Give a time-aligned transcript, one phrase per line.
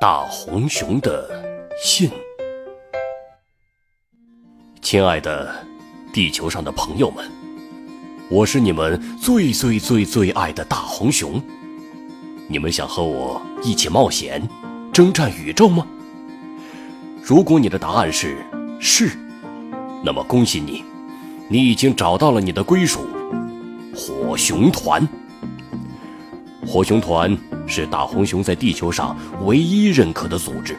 [0.00, 1.28] 大红熊的
[1.78, 2.10] 信。
[4.80, 5.54] 亲爱的
[6.10, 7.30] 地球上的朋友们，
[8.30, 11.38] 我是你们最最最最爱的大红熊。
[12.48, 14.42] 你们想和我一起冒险，
[14.90, 15.86] 征战宇宙吗？
[17.22, 18.38] 如果你的答案是
[18.80, 19.10] 是，
[20.02, 20.82] 那么恭喜你，
[21.46, 23.06] 你已经找到了你的归属——
[23.94, 25.06] 火熊团。
[26.66, 27.36] 火熊团
[27.66, 30.76] 是大红熊在地球上唯一认可的组织，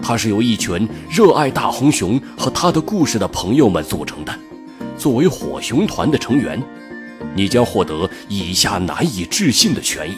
[0.00, 4.32] 它是由一群热爱大红熊和他的故事的朋友们组成的。
[4.96, 6.62] 作为火熊团的成员，
[7.34, 10.08] 你将获得以下难以置信的权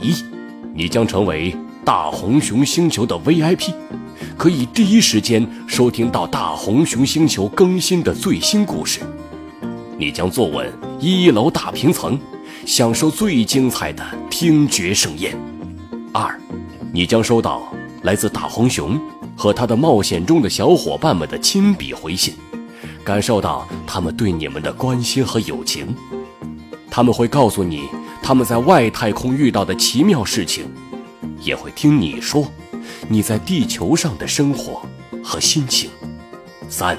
[0.00, 0.14] 益：一，
[0.74, 3.72] 你将成为大红熊星球的 VIP，
[4.36, 9.00] 可以第一时间收听到大红熊星球更新的最新故事；
[9.96, 12.18] 你将坐稳一楼大平层。
[12.70, 15.36] 享受最精彩的听觉盛宴。
[16.12, 16.38] 二，
[16.92, 17.66] 你将收到
[18.02, 18.96] 来自大红熊
[19.36, 22.32] 和他的冒险中的小伙伴们的亲笔回信，
[23.02, 25.92] 感受到他们对你们的关心和友情。
[26.88, 27.88] 他们会告诉你
[28.22, 30.64] 他们在外太空遇到的奇妙事情，
[31.40, 32.46] 也会听你说
[33.08, 34.80] 你在地球上的生活
[35.24, 35.90] 和心情。
[36.68, 36.96] 三，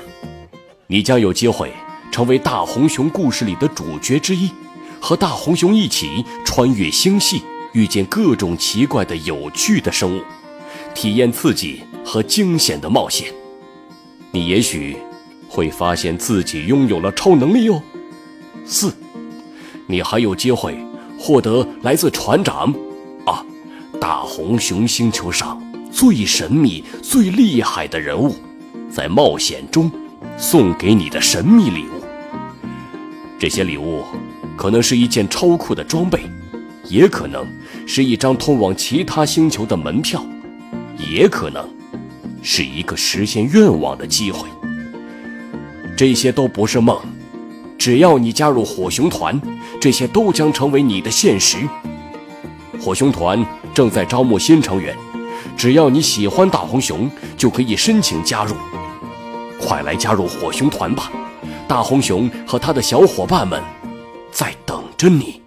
[0.88, 1.72] 你将有机会
[2.12, 4.52] 成为大红熊故事里的主角之一。
[5.02, 7.42] 和大红熊一起穿越星系，
[7.74, 10.22] 遇见各种奇怪的、有趣的生物，
[10.94, 13.34] 体验刺激和惊险的冒险。
[14.32, 14.96] 你也许
[15.50, 17.82] 会发现自己拥有了超能力哦。
[18.64, 18.94] 四，
[19.88, 20.78] 你还有机会
[21.20, 22.74] 获得来自船长
[23.26, 23.44] 啊，
[24.00, 25.60] 大红熊星球上
[25.92, 28.36] 最神秘、最厉害的人物，
[28.90, 29.92] 在冒险中
[30.38, 32.02] 送给你的神秘礼物。
[33.40, 34.04] 这些礼物。
[34.62, 36.22] 可能是一件超酷的装备，
[36.88, 37.48] 也可能
[37.88, 40.24] 是一张通往其他星球的门票，
[41.00, 41.68] 也可能
[42.44, 44.48] 是一个实现愿望的机会。
[45.98, 46.96] 这些都不是梦，
[47.76, 49.42] 只要你加入火熊团，
[49.82, 51.58] 这些都将成为你的现实。
[52.80, 53.44] 火熊团
[53.74, 54.96] 正在招募新成员，
[55.58, 58.54] 只要你喜欢大红熊，就可以申请加入。
[59.60, 61.12] 快来加入火熊团吧！
[61.68, 63.60] 大红熊和他的小伙伴们。
[64.32, 65.41] 在等着你。